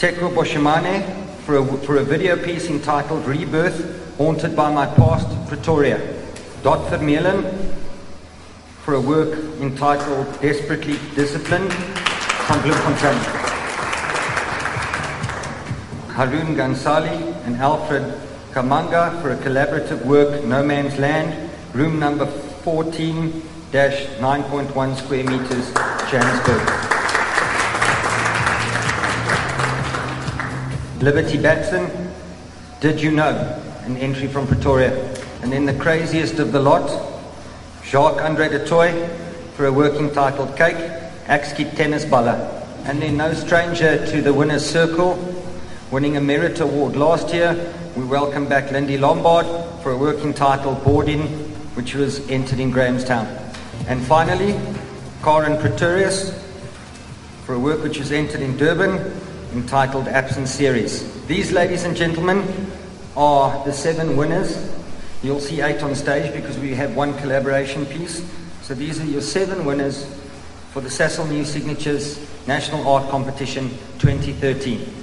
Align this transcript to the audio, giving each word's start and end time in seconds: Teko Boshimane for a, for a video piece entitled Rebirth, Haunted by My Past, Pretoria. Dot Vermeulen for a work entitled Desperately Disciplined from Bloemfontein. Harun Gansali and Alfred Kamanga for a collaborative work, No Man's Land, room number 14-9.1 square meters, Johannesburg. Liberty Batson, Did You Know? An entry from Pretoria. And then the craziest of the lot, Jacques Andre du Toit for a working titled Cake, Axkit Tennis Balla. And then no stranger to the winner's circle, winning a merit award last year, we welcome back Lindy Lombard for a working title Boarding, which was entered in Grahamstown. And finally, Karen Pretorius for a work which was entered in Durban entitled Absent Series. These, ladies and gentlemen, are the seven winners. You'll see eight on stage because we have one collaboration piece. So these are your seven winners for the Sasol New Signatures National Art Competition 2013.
Teko 0.00 0.32
Boshimane 0.32 1.04
for 1.44 1.58
a, 1.58 1.64
for 1.82 1.98
a 1.98 2.02
video 2.02 2.42
piece 2.42 2.70
entitled 2.70 3.26
Rebirth, 3.26 4.16
Haunted 4.16 4.56
by 4.56 4.72
My 4.72 4.86
Past, 4.86 5.28
Pretoria. 5.46 5.98
Dot 6.62 6.90
Vermeulen 6.90 7.44
for 8.82 8.94
a 8.94 9.00
work 9.00 9.38
entitled 9.60 10.26
Desperately 10.40 10.96
Disciplined 11.14 11.70
from 11.70 12.62
Bloemfontein. 12.62 13.18
Harun 16.16 16.56
Gansali 16.56 17.34
and 17.44 17.56
Alfred 17.56 18.18
Kamanga 18.52 19.20
for 19.20 19.32
a 19.32 19.36
collaborative 19.36 20.02
work, 20.06 20.42
No 20.46 20.62
Man's 20.62 20.98
Land, 20.98 21.50
room 21.74 21.98
number 21.98 22.24
14-9.1 22.24 24.96
square 24.96 25.24
meters, 25.24 25.70
Johannesburg. 26.10 26.89
Liberty 31.00 31.38
Batson, 31.38 32.12
Did 32.80 33.00
You 33.00 33.10
Know? 33.10 33.62
An 33.84 33.96
entry 33.96 34.28
from 34.28 34.46
Pretoria. 34.46 34.92
And 35.40 35.50
then 35.50 35.64
the 35.64 35.72
craziest 35.72 36.38
of 36.38 36.52
the 36.52 36.60
lot, 36.60 36.90
Jacques 37.82 38.20
Andre 38.20 38.50
du 38.50 38.66
Toit 38.66 39.10
for 39.54 39.64
a 39.64 39.72
working 39.72 40.12
titled 40.12 40.54
Cake, 40.58 40.76
Axkit 41.24 41.74
Tennis 41.74 42.04
Balla. 42.04 42.62
And 42.84 43.00
then 43.00 43.16
no 43.16 43.32
stranger 43.32 44.04
to 44.08 44.20
the 44.20 44.34
winner's 44.34 44.68
circle, 44.68 45.16
winning 45.90 46.18
a 46.18 46.20
merit 46.20 46.60
award 46.60 46.96
last 46.96 47.32
year, 47.32 47.56
we 47.96 48.04
welcome 48.04 48.46
back 48.46 48.70
Lindy 48.70 48.98
Lombard 48.98 49.46
for 49.82 49.92
a 49.92 49.96
working 49.96 50.34
title 50.34 50.74
Boarding, 50.74 51.28
which 51.76 51.94
was 51.94 52.28
entered 52.28 52.60
in 52.60 52.70
Grahamstown. 52.70 53.26
And 53.88 54.02
finally, 54.02 54.52
Karen 55.24 55.58
Pretorius 55.58 56.38
for 57.46 57.54
a 57.54 57.58
work 57.58 57.82
which 57.82 57.98
was 57.98 58.12
entered 58.12 58.42
in 58.42 58.58
Durban 58.58 59.18
entitled 59.52 60.08
Absent 60.08 60.48
Series. 60.48 61.26
These, 61.26 61.52
ladies 61.52 61.84
and 61.84 61.96
gentlemen, 61.96 62.70
are 63.16 63.64
the 63.64 63.72
seven 63.72 64.16
winners. 64.16 64.70
You'll 65.22 65.40
see 65.40 65.60
eight 65.60 65.82
on 65.82 65.94
stage 65.94 66.32
because 66.32 66.58
we 66.58 66.74
have 66.74 66.96
one 66.96 67.16
collaboration 67.18 67.86
piece. 67.86 68.24
So 68.62 68.74
these 68.74 69.00
are 69.00 69.04
your 69.04 69.20
seven 69.20 69.64
winners 69.64 70.06
for 70.72 70.80
the 70.80 70.88
Sasol 70.88 71.28
New 71.28 71.44
Signatures 71.44 72.18
National 72.46 72.86
Art 72.88 73.10
Competition 73.10 73.70
2013. 73.98 74.99